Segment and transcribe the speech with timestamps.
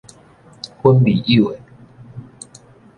[0.81, 1.59] 粉味友的